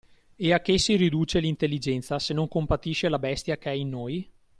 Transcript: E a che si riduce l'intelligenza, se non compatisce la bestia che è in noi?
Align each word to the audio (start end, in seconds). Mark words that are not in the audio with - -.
E 0.35 0.51
a 0.51 0.61
che 0.61 0.79
si 0.79 0.95
riduce 0.95 1.39
l'intelligenza, 1.39 2.17
se 2.17 2.33
non 2.33 2.47
compatisce 2.47 3.07
la 3.07 3.19
bestia 3.19 3.59
che 3.59 3.69
è 3.69 3.73
in 3.73 3.89
noi? 3.89 4.27